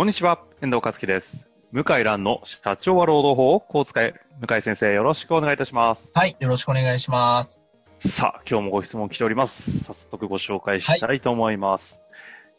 [0.00, 1.46] こんにちは、遠藤和樹です。
[1.72, 4.14] 向井蘭の社長は労働法をこう使え。
[4.40, 6.10] 向井先生、よろしくお願いいたします。
[6.14, 7.60] はい、よろしくお願いします。
[7.98, 9.70] さあ、今日もご質問来ております。
[9.84, 12.00] 早速ご紹介したいと思います。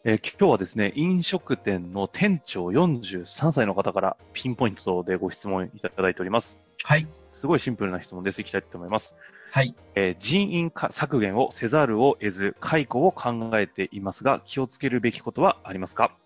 [0.04, 6.60] えー今日はですね、飲食店の店長43歳の方からピンポイントでご質問いただいております。
[6.84, 8.40] はい、すごいシンプルな質問です。
[8.40, 9.16] いきたいと思います。
[9.50, 9.74] はい。
[9.96, 16.12] えー人員か削減をせざるを得ず、解雇を考えていますが、気をつけるべきことはありますか？
[16.12, 16.21] えー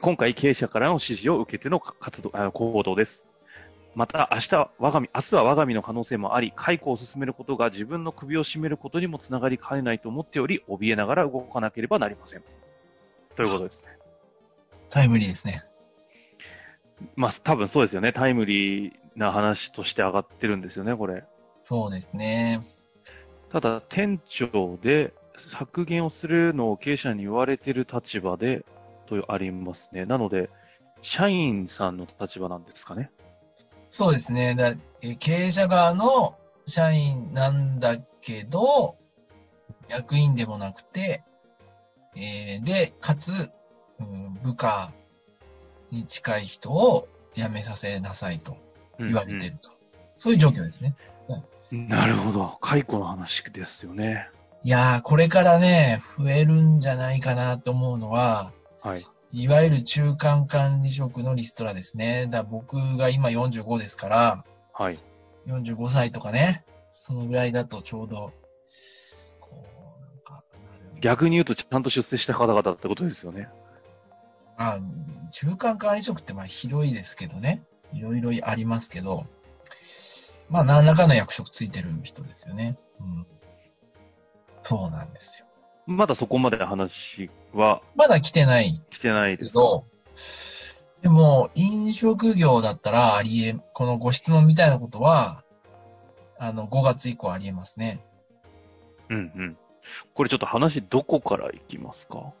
[0.00, 3.24] 今回、経営者からの指示を受けての活動、あ行動です。
[3.94, 12.42] また、明日は我が身、明日は我が身の可能性もあり、解雇を進めることが自分の首を絞めることにもつながりかねないと思っており、怯えながら動かなければなりません。
[13.36, 13.90] ということですね。
[14.90, 15.62] タイムリーですね。
[17.14, 18.12] まあ、多分そうですよね。
[18.12, 21.22] タイムリーな話として上がってるんですよね、これ。
[21.62, 22.66] そうですね。
[23.50, 28.64] ただ、店長で削減をするのを経営者に言われている立場で、
[29.06, 30.06] とありますね。
[30.06, 30.50] なので、
[31.02, 33.10] 社員さんの立場なんですかね？
[33.90, 34.54] そうですね。
[34.54, 38.96] だえ経営者側の社員なんだけど、
[39.88, 41.22] 役員でもなくて、
[42.16, 43.50] えーで、かつ、
[44.00, 44.92] うん部下
[45.90, 48.56] に近い人を辞めさせなさいと
[48.98, 49.70] 言われていると。
[50.18, 50.94] そういう状況ですね。
[51.70, 52.56] うんなるほど。
[52.60, 54.28] 解雇の話ですよね。
[54.62, 58.52] いやー、これからね、増えるんじゃないかなと思うのは、
[58.84, 59.06] はい。
[59.32, 62.28] いわゆる中間管理職のリストラですね。
[62.30, 64.98] だ僕が今45ですから、はい。
[65.46, 66.64] 45歳とかね、
[66.98, 68.32] そのぐらいだとちょうど、
[69.40, 70.44] こう、なんか、
[71.00, 73.48] 逆に言うと、ちゃんと出世した方々ってことですよね。
[74.58, 74.80] まあ、
[75.30, 77.64] 中間管理職ってまあ広いですけどね。
[77.92, 79.26] いろいろありますけど、
[80.50, 82.78] まあ何らかの役職ついてる人ですよね。
[83.00, 83.26] うん。
[84.62, 85.46] そうなんですよ。
[85.86, 89.84] まだそこまで話はまだ来てない来てないでですけど、
[91.02, 95.44] でも、飲食業だったらありえ、このご質問みたいなことは、
[96.38, 98.00] あの、5月以降ありえますね。
[99.10, 99.56] うんうん。
[100.14, 102.32] これちょっと話どこからいきますか？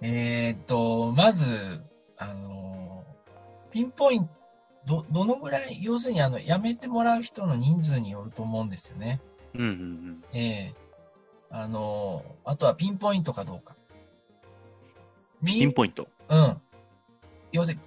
[0.00, 1.82] えーっと、まず、
[2.16, 3.04] あの、
[3.72, 4.30] ピンポイント、
[4.86, 9.20] ど、どのぐらい、要するにあの、辞めてもらう人の人数によると思うんですよね。
[9.54, 10.74] うんうんええ
[11.50, 13.76] あの、あとはピンポイントかどうか。
[15.42, 15.46] うん。
[15.46, 16.08] ピピンポイント。
[16.28, 16.60] うん。
[17.52, 17.82] 要するに、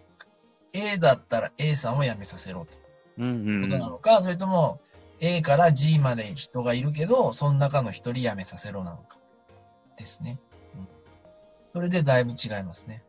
[0.73, 2.77] A だったら A さんを辞めさせろと。
[3.17, 3.91] うんうんことなうん。
[3.91, 4.81] のか、それとも
[5.19, 9.17] A から G まで人がいるけど、その中の一人辞めさせろなのか。
[9.97, 10.39] ですね。
[10.75, 10.87] うん。
[11.73, 13.03] それでだいぶ違いますね。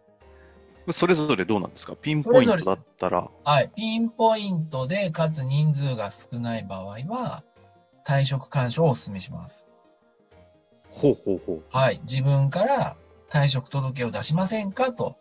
[0.93, 1.97] それぞれどうなんですか？
[1.97, 3.72] ピンポイントだったら、はい。
[3.75, 7.43] ピンポイントで、かつ人数が少ない場合は、
[8.06, 9.66] 退職勧奨をお勧めします。
[10.94, 11.62] ほうほうほう。
[11.71, 12.00] はい。
[12.03, 12.97] 自分から
[13.31, 15.16] 退職届を出しませんかと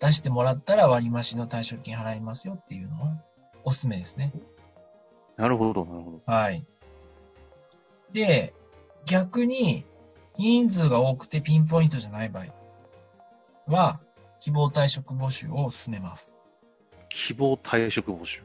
[0.00, 3.22] 出してもらったら割増の退職金払いますよっていうのは
[3.64, 4.32] おすすめですね。
[5.36, 6.22] なるほど、なるほど。
[6.26, 6.64] はい。
[8.12, 8.52] で、
[9.06, 9.84] 逆に
[10.36, 12.46] 人数が多くてピンポイントじゃない場合
[13.66, 14.00] は、
[14.40, 16.34] 希望退職募集を進めます。
[17.08, 18.42] 希望退職募集。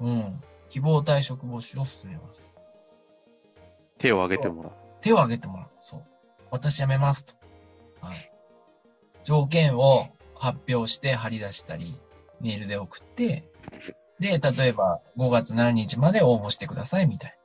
[0.00, 0.42] うん。
[0.68, 2.52] 希望退職募集を進めます。
[3.98, 4.72] 手を挙げてもらう。
[5.00, 5.66] 手を挙げてもらう。
[6.50, 7.34] 私辞めますと。
[8.00, 8.32] はい。
[9.24, 11.98] 条件を発表して貼り出したり、
[12.40, 13.48] メールで送って、
[14.20, 17.38] で、例えば5月何日まで応募してくださいみたい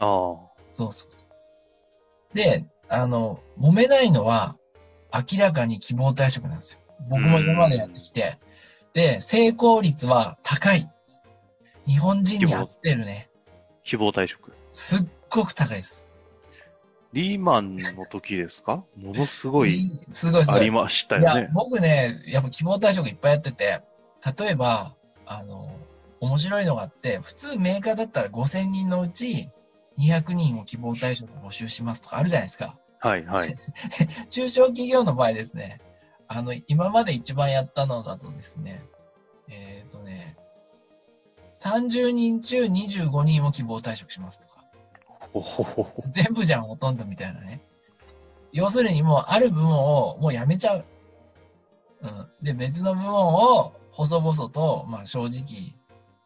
[0.00, 0.06] な。
[0.06, 0.48] ああ。
[0.70, 2.36] そうそうそう。
[2.36, 4.56] で、あの、揉めないのは
[5.12, 6.80] 明らかに希望退職なんですよ。
[7.08, 8.38] 僕も今までやってきて。
[8.94, 10.90] で、成功率は高い。
[11.86, 13.30] 日本人に合ってるね。
[13.84, 14.52] 希望退職。
[14.72, 16.07] すっごく高いです。
[17.12, 18.84] リーマンの時ですか？
[18.96, 19.82] ものすごい
[20.12, 20.44] すごい。
[20.46, 21.50] ありましたいやよね、。
[21.54, 23.80] 僕ね、やっぱ希望退職いっぱいやってて、
[24.38, 24.94] 例えば、
[25.26, 25.70] あの、
[26.20, 29.50] 面白いのがあって、普通メーカーだったら5000人のうち
[29.98, 32.78] 200人を希望退職募集しますとかあるじゃないですか。
[33.00, 33.54] はい、はい。
[34.28, 35.80] 中小企業の場合ですね、
[36.26, 38.84] あの、今まで一番やったのだとですね、
[39.48, 40.36] えっ、とね、
[41.60, 44.57] 30人中25人を希望退職しますとか。
[46.10, 47.60] 全部じゃん、ほとんどみたいなね。
[48.52, 50.84] 要するにもうある部門をもうやめちゃう。
[52.00, 52.28] うん。
[52.42, 55.76] で、別の部門を細々と、まあ正直、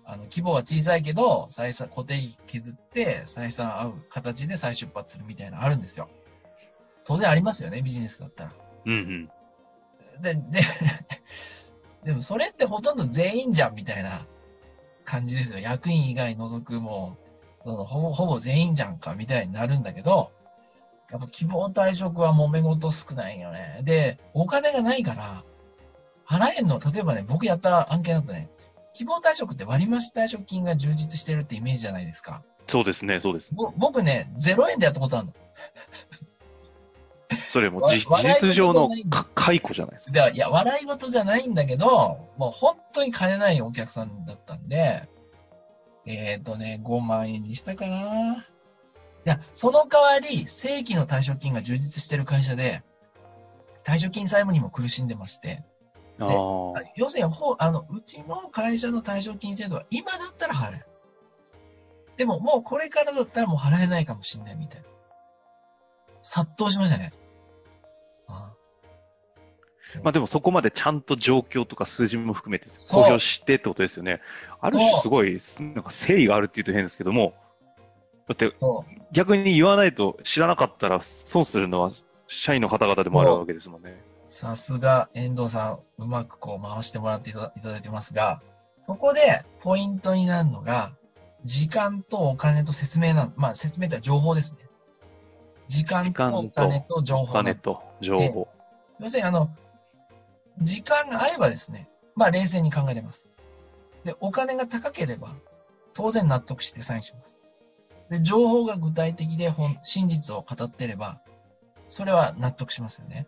[0.04, 6.08] あの、規模は小さいけど、採算、固定費削って、採算合う形で再出発するみたいなのあるんですよ。
[7.04, 8.52] 当然ありますよね、ビジネスだったら。
[8.86, 10.22] うんうん。
[10.22, 10.60] で、で、
[12.04, 14.26] でもそれってほとんど全員じゃんみたいな
[15.04, 15.58] 感じですよ。
[15.58, 17.21] 役員以外除くもう、
[17.64, 20.30] そのほぼ、ほぼ全員じゃんかみたいになるんだけど、
[21.10, 23.80] やっぱ希望退職は揉め事少ないよね。
[23.84, 25.44] で、お金がないから、
[26.26, 28.50] 払えんの、例えばね、僕やった案件だとね、
[28.94, 32.42] 希望退職って割増退職金が充実してるってイメージじゃないですか。
[32.66, 33.54] そうですね、そうです。
[33.54, 35.32] ぼ僕ね、0円でやったことあるの。
[37.48, 38.88] それも事実上の
[39.34, 40.30] 解雇じゃないですか。
[40.30, 45.08] で、いや、笑い事じゃないんだけど、もう本当に金ないお客さんだったんで、
[46.06, 48.46] えっ、ー、とね、5万円にしたかな。
[49.24, 52.82] いや、その代わり、正規の退職金が充実してる会社で、
[53.84, 55.64] 退職金債務にも苦しんでまして、
[56.18, 56.82] ああ。
[56.96, 60.86] 要するに、ほあの、うちの会社の退職金制度は今だったら払える。
[62.16, 64.86] でも、もうこれからだったらもう払えないかもしれないみたいな。
[66.22, 67.12] 殺到しましたね。
[69.96, 74.20] あまあでもそこまでちゃんと状況とか数字も含めて公表してってことですよね。
[74.60, 77.34] ある種すごい、なんか誠意があるって言うと変ですけども、
[78.28, 78.54] だって。
[79.12, 81.90] 逆に言わないと知らなかったら損するのは
[82.26, 84.02] 社員の方々でもあるわけですもんね。
[84.28, 88.40] さすが、遠藤さん、うまくこう回してもらっていたいただいてますが、
[88.86, 90.92] そこでポイントになるのが、
[91.44, 94.58] 時間とお金と説明な、まあ説明とは情報ですね。
[95.68, 97.60] 時間とお金と情お報なんです。
[97.60, 98.48] 金と情報。
[99.00, 99.50] 要するにあの、
[100.60, 103.30] 時間があればですね、まあ冷静に考えれます。
[104.04, 105.34] で、お金が高ければ、
[105.94, 107.38] 当然納得してサインします。
[108.10, 111.20] で、情報が具体的で本真実を語ってれば、
[111.88, 113.26] それは納得しますよね。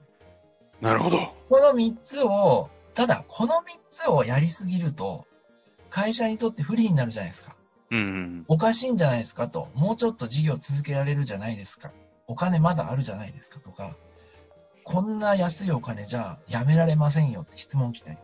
[0.81, 1.19] なるほど。
[1.49, 5.27] この3つを、ただ、この3つをやりすぎると、
[5.91, 7.57] 会社にとって不利になるじゃないですか。
[7.91, 8.45] うんうん。
[8.49, 9.69] おかしいんじゃないですかと。
[9.75, 11.93] もうちょっと事業続けられるじゃないですか。
[12.27, 13.97] お金まだあるじゃないですかとか。
[14.85, 18.19] こんな安いお金じゃやめられませんよって質問来たり。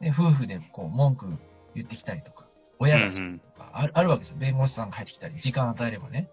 [0.00, 1.26] で、夫婦でこう文句
[1.74, 2.46] 言ってきたりとか。
[2.78, 4.36] 親が来たりとか、あるあるわけですよ。
[4.38, 6.28] 弁護士さんが入ってきたり、時間与えればね。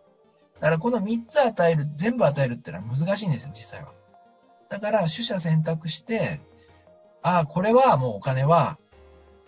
[0.55, 3.93] だからこの3つ与える、全部与えるってのは難しいんですよ、実際は。
[4.69, 6.39] だから、取捨選択して、
[7.21, 8.79] ああ、これはもうお金は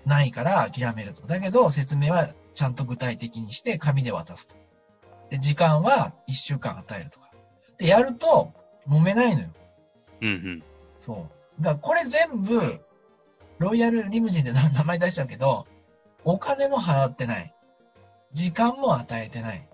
[0.05, 1.27] ないから諦めると。
[1.27, 4.55] だけど、説明はちゃんと具体的にして紙で渡すと。
[5.29, 7.31] で、時間は1週間与えるとか。
[7.77, 8.53] で、やると
[8.87, 9.49] 揉めないのよ。
[10.21, 10.63] うんうん。
[10.99, 11.61] そう。
[11.61, 12.81] だからこれ全部、
[13.59, 15.67] ロイヤルリムジンで名 名前出しちゃうけど、
[16.23, 17.53] お金も払ってない。
[18.31, 19.67] 時間も与えてない。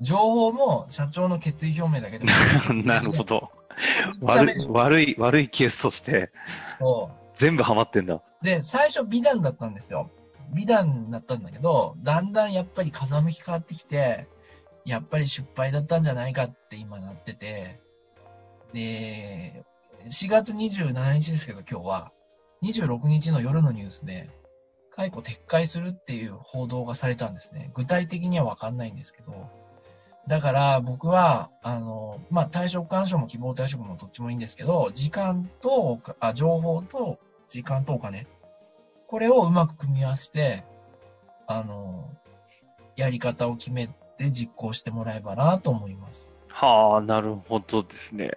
[0.00, 2.30] 情報も社長の決意表明だけでも
[2.84, 3.50] なるほど。
[4.20, 6.30] 悪い、悪い、悪いケースとして
[6.78, 7.18] そう。
[7.38, 8.22] 全部ハマってんだ。
[8.42, 10.10] で、最初美談だったんですよ。
[10.52, 14.28] 美談だったんだけど、だんだんやっぱり風向き変わってきて、
[14.84, 17.80] やっぱり失敗だったんじゃないかって今なってて、
[18.72, 19.64] で、
[20.04, 22.12] 4月27日ですけど今日は、
[22.62, 24.30] 26日の夜のニュースで、
[24.90, 27.70] 解雇撤回するっていう報道がされたんですね。
[27.74, 29.48] 具体的にはわかんないんですけど、
[30.26, 38.26] だから僕は、あの、まあ、退職勧奨も希望退職もどっちもいいんですけど、時間と、あ、情報と時間とお金。
[39.06, 40.64] これをうまく組み合わせて、
[41.46, 42.10] あの、
[42.94, 46.27] やり方を決めて実行してもらえばなと思います。
[46.60, 48.32] はあ、なるほどですね。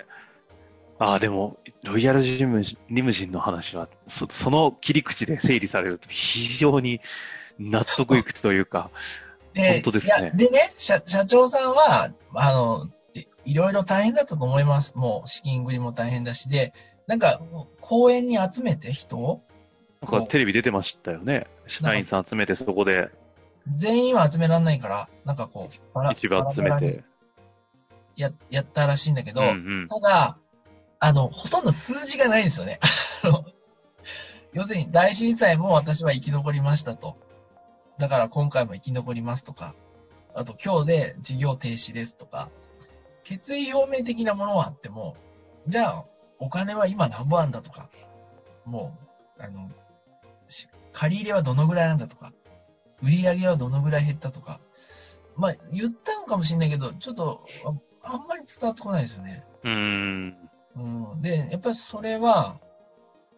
[1.00, 7.02] ああ、でも、ロイヤルジンリムジンの話は、そその切り口で整理されると非常に
[7.58, 8.92] 納得いくというか、
[9.58, 14.94] 本当ですねでね、社、社長さんは、あの、いいろいろ大変だったと思います。
[14.96, 16.76] もう、資金繰りも大変だし、で、
[17.08, 17.42] なんか、
[17.82, 19.42] 公園に集めて人を、
[20.00, 21.48] なんかテレビ出てましたよね。
[21.66, 23.10] 社員さん集めてそこで
[23.76, 27.04] 全員は集められないから、なんかこう、一部集めて。
[28.16, 29.52] や、やったらしいんだけど、うんう
[29.86, 29.88] ん。
[29.88, 30.38] ただ、
[31.00, 32.80] あの、ほとんど数字がないんですよね。
[33.24, 33.46] あの
[34.54, 37.18] 要するに、大震災も私は生き残りましたと。
[37.98, 39.76] だから今回も生き残りますとか、
[40.34, 42.50] あと今日で事業停止ですとか、
[43.24, 45.16] 決意表明的なものはあっても、
[45.68, 46.06] じゃあ、
[46.40, 47.90] お金は今何本あんだとか、
[48.66, 48.98] も
[49.38, 49.70] う、あの、
[50.48, 52.34] し借り入れはどのぐらいなんだとか、
[53.02, 54.60] 売り上げはどのぐらい減ったとか、
[55.36, 57.46] まあ、言ったのかもしれないけど、ちょっと、
[58.04, 59.44] ああんまり伝わってこないですよね。
[59.64, 60.50] うーん。
[60.76, 60.80] う
[61.18, 61.22] ん。
[61.22, 62.60] で、やっぱりそれは、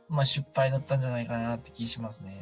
[0.10, 2.38] まあ失敗だったんじゃないかなって気しますね。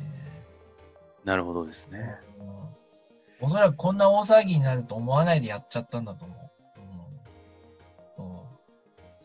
[1.23, 2.17] なるほどですね。
[2.39, 6.41] うん、おそらくこんな大騒ぎになると思わないでやっちゃったんだと思う。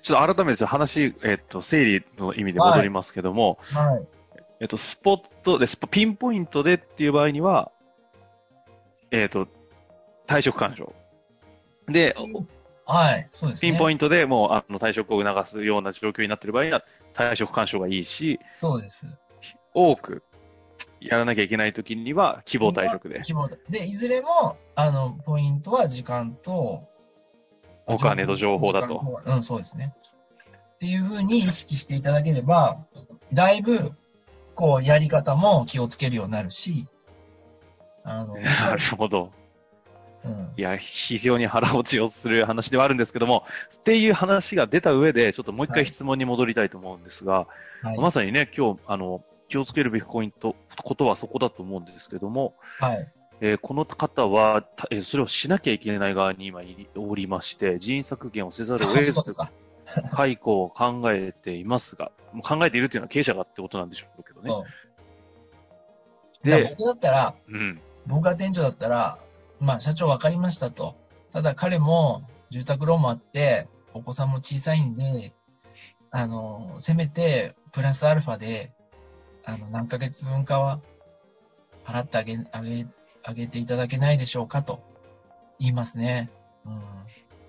[0.06, 4.06] ちょっと改めて話、えっと、整理の意味で戻りますけども、はい。
[4.60, 7.72] えっと、スポットで、ピンポイントでっていう場合には、
[9.10, 9.48] えっと、
[10.28, 10.94] 退職干渉。
[11.88, 12.14] で、
[12.86, 13.28] はい。
[13.32, 13.72] そうですね。
[13.72, 18.44] ピンポイントでもう、あの、退職を促すような状況になっている場合には、退職干渉がいいし、ト。
[18.48, 19.06] そうです。
[19.74, 20.22] 多く
[21.00, 23.20] やらなきゃいけない時には、希望退職で。
[23.20, 26.84] 希望で、いずれも、あの、ポイントは時間と、
[27.86, 29.94] お金と情報だとうん、そうですね。
[30.76, 32.84] っていうふうに意識していただければ、
[33.32, 33.92] だいぶ、
[34.54, 36.86] こう、やり方も気をつけるようになるし、
[38.04, 39.32] あの、 なるほど。
[40.26, 40.52] うん。
[40.56, 43.44] いや、非常に腹落ちをする話ではあるんですけども、
[43.76, 47.46] っていう話が出た上で、ちょっともう一はい回質問に戻りたいと思うんですが、
[47.82, 47.98] はい。
[47.98, 53.12] まさにね、今日、あの、気をつけるべきポイント、ことはそこだと思うんですけども、はい。
[53.40, 59.12] えーこの方は、たえーそれをしなきゃいけない側に今いおりまして、人員削減をせざるを得ず。
[60.10, 64.50] 解雇を考えていますが、もう考えているというのは経営者がってことなんでしょうけどね。
[64.50, 64.64] そ
[66.44, 66.48] う。
[66.48, 67.80] で、で、僕だったら、うん。
[68.06, 69.18] 僕が店長だったら、
[69.60, 70.96] まあ、社長分かりましたと。
[71.32, 75.34] ただ彼も住宅ローンもあって、お子さんも小さいんで、
[76.10, 78.72] あの、せめて、プラスアルファで、
[79.44, 80.80] あの、何ヶ月分かは、
[81.84, 82.86] 払ってあげ、あげ、
[83.22, 84.80] あげていただけないでしょうかと、
[85.58, 86.30] 言いますね。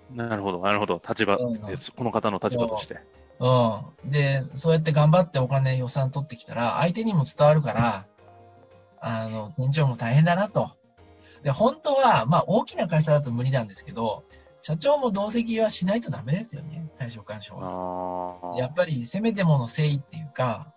[0.09, 0.17] うん。
[0.17, 1.01] なるほど、なるほど。
[1.07, 1.91] 立場うんです。
[1.91, 2.99] この方の立場として。
[3.39, 4.11] うん。
[4.11, 8.05] で、そうやって頑張ってお金予算取ってきたら、相手にも伝わるから、
[8.99, 10.71] あの、店長も大変だなと。
[11.47, 14.25] で、本当は、まあ大きな会社だと無理なんですけど、
[14.59, 16.85] 社長も同席はしないとダメですよね。
[16.99, 18.57] 対象干渉は。
[18.57, 20.73] やっぱり、せめてもの誠意っていうか、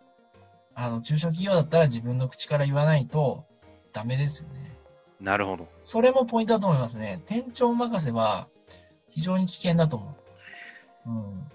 [0.77, 3.47] あの、中小企業だったら自分の口から言わないと
[3.93, 4.77] ダメですよね。
[5.21, 5.67] なるほど。
[5.83, 7.21] それもポイントだと思いますね。
[7.27, 8.47] 店長任せは
[9.09, 10.15] 非常に危険だと思
[11.05, 11.11] う。
[11.11, 11.49] うん。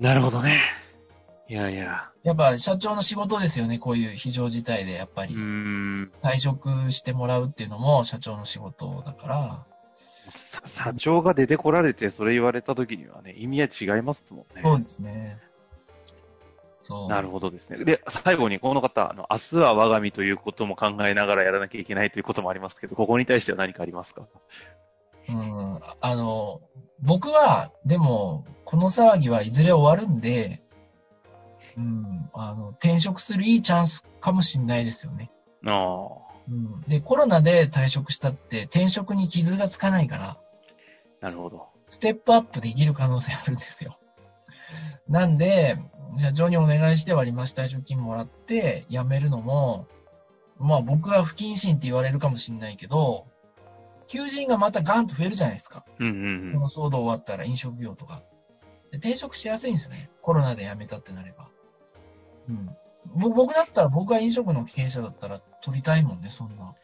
[0.00, 0.62] なるほどね。
[1.52, 2.10] いやいや。
[2.22, 5.34] やっぱ社長の仕事ですよね、こういう非常事態で、やっぱり。
[5.34, 6.10] ん。
[6.22, 9.66] 退職してもらうっていうのも社長の仕事だから、
[10.34, 14.62] さ社長が出てこられてそれ言われた時にはね、意味合い違いますもんね。
[14.64, 15.40] そうですね。
[16.84, 17.08] そう。
[17.10, 17.84] なるほどですね。
[17.84, 24.22] で、最後にこの方、あの、明日は我が身ということも考えながらやらなきゃいけないということもありますけど、ここに対しては何かありますか？
[25.28, 25.80] うん。
[26.00, 26.62] あの、
[27.02, 30.62] 僕は、でも、この騒ぎはいずれ終わるんで、
[31.76, 35.30] うん、あの、転職するいいチャンスかもしれないですよね。
[35.66, 36.08] あ
[36.48, 36.80] うん。
[36.82, 40.38] で、コロナで退職したって転職に傷がつかないから、あ、
[41.20, 41.68] なるほど。
[41.88, 43.98] ステップアップできる可能性あるんですよ。
[45.08, 45.78] なんで、
[46.18, 49.86] 社長にお願いして割増退職金もらって辞めるのも、
[50.58, 53.26] まあ僕は不謹慎って言われるかもしれないけど、
[54.08, 55.84] 求人がまたガンと増えるじゃないですか。
[55.98, 58.22] うんうんこの騒動終わったら飲食業とか。
[58.90, 60.10] で転職しやすいんですよね。
[60.20, 61.48] コロナで辞めたってなれば。
[62.48, 62.76] うん。
[63.14, 66.74] ぼ僕だったら、僕が飲食の経営者だったら取りたいもんね、そんな。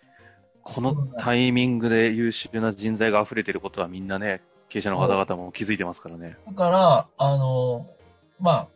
[0.63, 6.37] このタイミングで優秀な人材が溢れてることはみんなね、経営者の方々も気づいてますからね。
[6.47, 7.87] だから、あの、
[8.39, 8.69] ま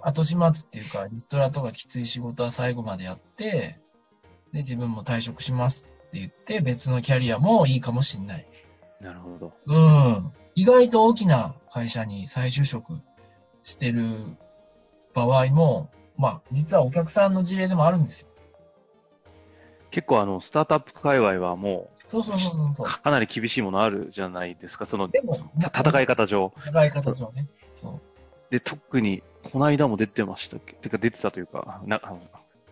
[0.00, 3.78] あ、後始末っていうか、リストラとかきつい仕事は最後までやって、
[4.52, 8.46] で、自分も退職しますって言って、別のキャリアもいいかもしんない。
[9.00, 9.52] なるほど。
[9.66, 10.32] うん。
[10.54, 13.00] 意外と大きな会社に再就職
[13.64, 14.36] してる
[15.14, 18.28] 場合も、まあ、実はお客さんの事例でもあるんですよ。
[19.90, 22.90] 結構あの、スタートアップ界隈はもそうそうそうそうそうう、。
[22.90, 26.52] かなり厳しいものあるじゃないですか、その、でも、た戦い方上。
[26.56, 27.48] 戦い方上ね。
[27.74, 28.00] そう。
[28.50, 30.74] で、特に、この間も出てましたっけ？
[30.74, 32.20] てか出てたというか、な、あの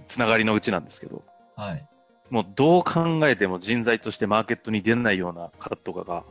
[0.07, 1.23] つながりのうちなんですけど、
[1.55, 1.89] はい。
[2.31, 6.25] もうどう考えても人材としてマーケットに出ないような方とかが、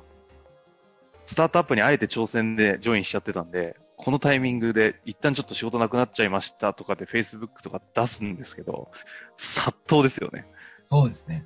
[1.28, 8.92] スタートアップにあえて挑戦でジョインしちゃってたんで、このタイミングで一旦ちょっと仕事なくなっちゃいましたとかで Facebook とか出すんですけど、
[9.38, 10.48] 殺到ですよね。
[10.90, 11.46] そうですね。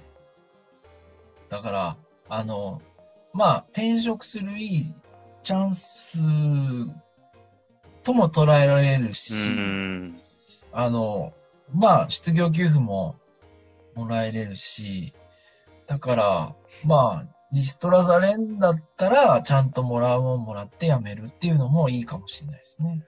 [1.49, 1.97] だから、
[2.29, 2.81] あの、
[3.33, 4.95] まあ、転職するいい
[5.43, 6.17] チャンス
[8.03, 9.33] とも捉えられるし。
[10.71, 11.33] あの、
[11.73, 13.15] まあ、失業給付も
[13.95, 15.13] もらえれるし、
[15.87, 23.01] だから、まあ、リストラされんだったら、ちゃんともらうもんもらって辞めるっていうのもいいかもしれないですね。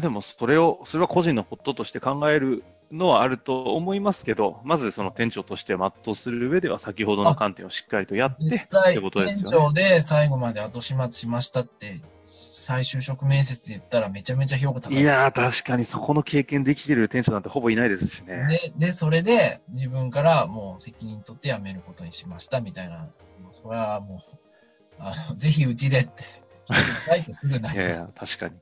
[0.00, 9.68] でも、それを、それは個人のこととして考えるのはあると思いますけど、まずその店長として全うする上では先ほどの観点をしっかりとやって、絶対、ってことです店よね。
[9.68, 14.98] 長で最後まで後始末しましたって、再就職面接で言ったらめちゃめちゃ評価高い。
[14.98, 18.46] いやー、確かにそこの経験できてる店長なんてほぼいないですしね。
[18.78, 23.08] で、で、それで自分からもう責任取って辞めることにしましたみたいな。
[23.64, 24.18] もうそれはもう、
[24.98, 26.22] あの、ぜひうちでって、
[26.68, 28.54] 聞いていただいてすぐないいやいや、確かに。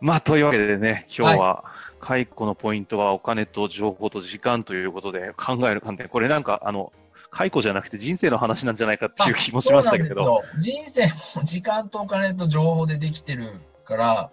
[0.00, 1.64] まあ、というわけでね、今日は、
[1.98, 6.08] 解雇のポイントはお金と情報と時間ということで考える観点。
[6.08, 6.92] これなんか、あの、
[7.30, 10.42] 解雇じゃなくて人生の話なんじゃないかっていう気もしましたけど。
[10.58, 14.30] 人生も時間とお金と情報でできてるから、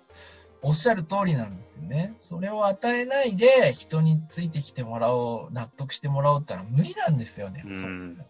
[0.62, 2.16] おっしゃる通りなんですよね。
[2.20, 7.64] それを与えないで人についてきてもらおう、納得してもらおうってのは無理なんですよね。
[7.66, 8.26] うんそうですね。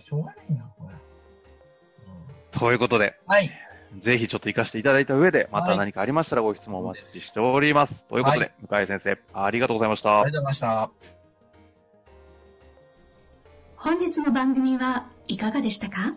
[0.00, 0.94] しょうがないな、これ。
[0.94, 0.98] うん
[2.58, 3.50] ということで、はい。
[3.98, 8.04] ぜひちょっと活かしていただいた上で、またはい何かありましたらご質問お待ちしております。
[8.04, 10.32] ということで、向井先生、ありがとうございましたあり。
[10.32, 10.90] がとうございました。
[13.76, 16.14] 本日の番組はいかがでしたか？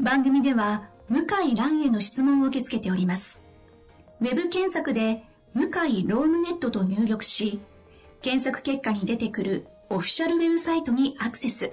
[0.00, 3.42] 番組では向井蘭への質問を受け付けております。
[4.20, 5.24] ウェブ検索で
[5.54, 7.60] 向井ロームネットと入力し、
[8.20, 11.72] 検索結果に出てくるオフィシャルウェブサイトにアクセス。